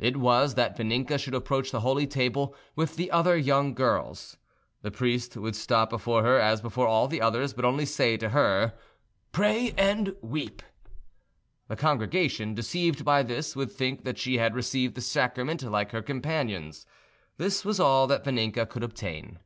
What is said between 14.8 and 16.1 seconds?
the Sacrament like her